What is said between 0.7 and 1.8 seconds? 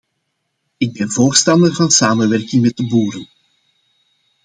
Ik ben voorstander